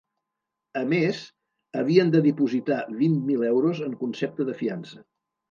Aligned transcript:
A 0.79 0.81
més, 0.93 1.19
havien 1.81 2.09
de 2.15 2.21
dipositar 2.29 2.79
vint 3.03 3.21
mil 3.29 3.45
euros 3.51 3.85
en 3.91 3.95
concepte 4.01 4.51
de 4.51 4.59
fiança. 4.65 5.01